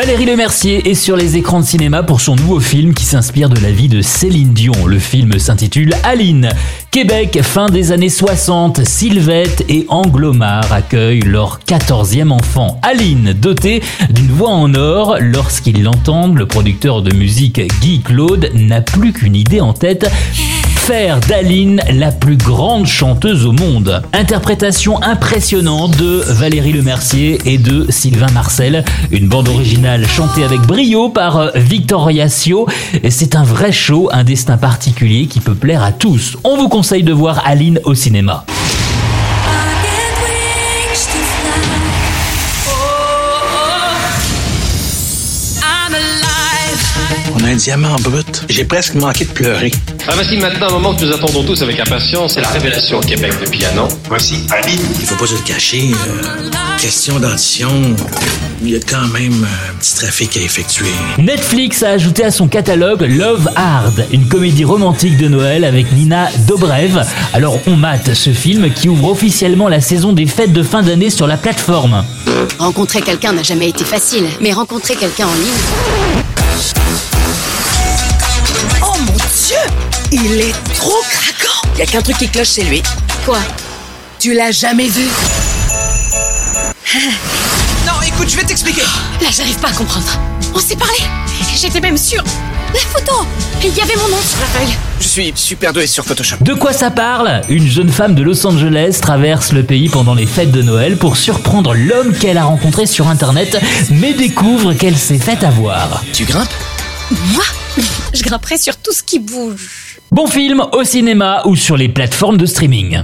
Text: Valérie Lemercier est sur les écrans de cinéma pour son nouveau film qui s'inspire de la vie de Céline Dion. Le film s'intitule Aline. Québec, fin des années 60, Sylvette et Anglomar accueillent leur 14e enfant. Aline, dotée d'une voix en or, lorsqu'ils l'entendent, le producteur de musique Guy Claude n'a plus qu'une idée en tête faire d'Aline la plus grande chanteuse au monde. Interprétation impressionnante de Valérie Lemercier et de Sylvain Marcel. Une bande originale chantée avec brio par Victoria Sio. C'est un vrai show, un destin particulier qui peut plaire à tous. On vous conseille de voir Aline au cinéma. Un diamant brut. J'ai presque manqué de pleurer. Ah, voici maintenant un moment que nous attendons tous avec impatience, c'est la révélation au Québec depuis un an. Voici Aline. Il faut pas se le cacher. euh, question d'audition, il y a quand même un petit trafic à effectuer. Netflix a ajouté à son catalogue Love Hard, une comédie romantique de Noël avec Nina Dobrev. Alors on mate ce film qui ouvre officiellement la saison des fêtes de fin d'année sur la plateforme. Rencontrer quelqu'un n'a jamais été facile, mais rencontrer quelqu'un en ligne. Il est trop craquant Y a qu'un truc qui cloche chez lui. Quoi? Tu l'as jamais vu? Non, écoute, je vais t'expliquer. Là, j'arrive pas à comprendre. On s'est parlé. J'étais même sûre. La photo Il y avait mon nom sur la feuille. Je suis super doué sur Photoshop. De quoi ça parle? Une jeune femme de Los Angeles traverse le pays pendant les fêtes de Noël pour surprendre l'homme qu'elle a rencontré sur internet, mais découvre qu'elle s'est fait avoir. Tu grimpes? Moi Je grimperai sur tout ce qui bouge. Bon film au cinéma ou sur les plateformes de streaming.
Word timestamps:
Valérie 0.00 0.24
Lemercier 0.24 0.88
est 0.88 0.94
sur 0.94 1.14
les 1.14 1.36
écrans 1.36 1.60
de 1.60 1.66
cinéma 1.66 2.02
pour 2.02 2.22
son 2.22 2.34
nouveau 2.34 2.58
film 2.58 2.94
qui 2.94 3.04
s'inspire 3.04 3.50
de 3.50 3.60
la 3.60 3.70
vie 3.70 3.90
de 3.90 4.00
Céline 4.00 4.54
Dion. 4.54 4.86
Le 4.86 4.98
film 4.98 5.38
s'intitule 5.38 5.92
Aline. 6.04 6.48
Québec, 6.90 7.40
fin 7.42 7.66
des 7.66 7.92
années 7.92 8.08
60, 8.08 8.82
Sylvette 8.82 9.62
et 9.68 9.84
Anglomar 9.88 10.72
accueillent 10.72 11.20
leur 11.20 11.60
14e 11.68 12.30
enfant. 12.30 12.80
Aline, 12.82 13.34
dotée 13.34 13.82
d'une 14.08 14.28
voix 14.28 14.48
en 14.48 14.72
or, 14.72 15.18
lorsqu'ils 15.20 15.82
l'entendent, 15.82 16.38
le 16.38 16.46
producteur 16.46 17.02
de 17.02 17.14
musique 17.14 17.60
Guy 17.82 18.00
Claude 18.00 18.50
n'a 18.54 18.80
plus 18.80 19.12
qu'une 19.12 19.36
idée 19.36 19.60
en 19.60 19.74
tête 19.74 20.10
faire 20.92 21.20
d'Aline 21.20 21.80
la 21.92 22.10
plus 22.10 22.36
grande 22.36 22.84
chanteuse 22.84 23.46
au 23.46 23.52
monde. 23.52 24.02
Interprétation 24.12 25.00
impressionnante 25.00 25.96
de 25.96 26.24
Valérie 26.26 26.72
Lemercier 26.72 27.38
et 27.44 27.58
de 27.58 27.86
Sylvain 27.90 28.30
Marcel. 28.32 28.84
Une 29.12 29.28
bande 29.28 29.46
originale 29.46 30.04
chantée 30.04 30.42
avec 30.42 30.60
brio 30.62 31.08
par 31.08 31.52
Victoria 31.54 32.28
Sio. 32.28 32.66
C'est 33.08 33.36
un 33.36 33.44
vrai 33.44 33.70
show, 33.70 34.08
un 34.12 34.24
destin 34.24 34.56
particulier 34.56 35.26
qui 35.26 35.38
peut 35.38 35.54
plaire 35.54 35.84
à 35.84 35.92
tous. 35.92 36.36
On 36.42 36.56
vous 36.56 36.68
conseille 36.68 37.04
de 37.04 37.12
voir 37.12 37.40
Aline 37.46 37.78
au 37.84 37.94
cinéma. 37.94 38.44
Un 47.50 47.56
diamant 47.56 47.96
brut. 48.00 48.44
J'ai 48.48 48.64
presque 48.64 48.94
manqué 48.94 49.24
de 49.24 49.30
pleurer. 49.30 49.72
Ah, 50.06 50.12
voici 50.14 50.36
maintenant 50.36 50.68
un 50.68 50.72
moment 50.72 50.94
que 50.94 51.04
nous 51.04 51.12
attendons 51.12 51.42
tous 51.42 51.60
avec 51.62 51.80
impatience, 51.80 52.34
c'est 52.34 52.40
la 52.40 52.48
révélation 52.48 52.98
au 52.98 53.00
Québec 53.00 53.32
depuis 53.44 53.64
un 53.64 53.76
an. 53.78 53.88
Voici 54.08 54.46
Aline. 54.50 54.80
Il 55.00 55.06
faut 55.06 55.16
pas 55.16 55.26
se 55.26 55.34
le 55.34 55.40
cacher. 55.40 55.90
euh, 55.90 56.50
question 56.78 57.18
d'audition, 57.18 57.68
il 58.62 58.70
y 58.70 58.76
a 58.76 58.78
quand 58.78 59.06
même 59.08 59.44
un 59.44 59.74
petit 59.78 59.96
trafic 59.96 60.36
à 60.36 60.40
effectuer. 60.40 60.92
Netflix 61.18 61.82
a 61.82 61.90
ajouté 61.90 62.22
à 62.24 62.30
son 62.30 62.46
catalogue 62.46 63.02
Love 63.02 63.48
Hard, 63.56 64.06
une 64.12 64.28
comédie 64.28 64.64
romantique 64.64 65.16
de 65.16 65.26
Noël 65.26 65.64
avec 65.64 65.90
Nina 65.92 66.28
Dobrev. 66.46 67.02
Alors 67.32 67.58
on 67.66 67.74
mate 67.74 68.14
ce 68.14 68.30
film 68.30 68.72
qui 68.72 68.88
ouvre 68.88 69.08
officiellement 69.10 69.68
la 69.68 69.80
saison 69.80 70.12
des 70.12 70.26
fêtes 70.26 70.52
de 70.52 70.62
fin 70.62 70.82
d'année 70.82 71.10
sur 71.10 71.26
la 71.26 71.36
plateforme. 71.36 72.04
Rencontrer 72.58 73.02
quelqu'un 73.02 73.32
n'a 73.32 73.42
jamais 73.42 73.70
été 73.70 73.84
facile, 73.84 74.26
mais 74.40 74.52
rencontrer 74.52 74.94
quelqu'un 74.94 75.26
en 75.26 75.34
ligne. 75.34 76.39
Il 80.22 80.38
est 80.38 80.52
trop 80.74 81.00
craquant 81.08 81.78
Y 81.78 81.82
a 81.82 81.86
qu'un 81.86 82.02
truc 82.02 82.18
qui 82.18 82.28
cloche 82.28 82.52
chez 82.52 82.64
lui. 82.64 82.82
Quoi? 83.24 83.38
Tu 84.18 84.34
l'as 84.34 84.50
jamais 84.52 84.88
vu? 84.88 85.04
Non, 87.86 87.92
écoute, 88.06 88.28
je 88.28 88.36
vais 88.36 88.44
t'expliquer. 88.44 88.82
Là, 89.22 89.28
j'arrive 89.34 89.58
pas 89.58 89.68
à 89.68 89.72
comprendre. 89.72 90.06
On 90.54 90.58
s'est 90.58 90.76
parlé. 90.76 90.98
J'étais 91.56 91.80
même 91.80 91.96
sûre. 91.96 92.22
La 92.74 92.80
photo 92.80 93.12
Il 93.62 93.74
y 93.74 93.80
avait 93.80 93.96
mon 93.96 94.08
nom 94.08 94.20
sur 94.22 94.40
la 94.40 94.46
feuille. 94.46 94.76
Je 95.00 95.08
suis 95.08 95.32
super 95.34 95.72
doué 95.72 95.86
sur 95.86 96.04
Photoshop. 96.04 96.36
De 96.42 96.52
quoi 96.52 96.74
ça 96.74 96.90
parle? 96.90 97.40
Une 97.48 97.66
jeune 97.66 97.90
femme 97.90 98.14
de 98.14 98.22
Los 98.22 98.46
Angeles 98.46 98.98
traverse 99.00 99.52
le 99.52 99.62
pays 99.62 99.88
pendant 99.88 100.14
les 100.14 100.26
fêtes 100.26 100.52
de 100.52 100.60
Noël 100.60 100.98
pour 100.98 101.16
surprendre 101.16 101.74
l'homme 101.74 102.12
qu'elle 102.12 102.36
a 102.36 102.44
rencontré 102.44 102.86
sur 102.86 103.08
internet, 103.08 103.58
mais 103.90 104.12
découvre 104.12 104.74
qu'elle 104.74 104.98
s'est 104.98 105.18
fait 105.18 105.42
avoir. 105.44 106.02
Tu 106.12 106.24
grimpes? 106.24 106.48
Moi 107.10 107.44
Je 108.14 108.22
grimperai 108.22 108.56
sur 108.56 108.76
tout 108.76 108.92
ce 108.92 109.02
qui 109.02 109.18
bouge. 109.18 109.98
Bon 110.12 110.26
film 110.28 110.64
au 110.72 110.84
cinéma 110.84 111.42
ou 111.44 111.56
sur 111.56 111.76
les 111.76 111.88
plateformes 111.88 112.36
de 112.36 112.46
streaming. 112.46 113.02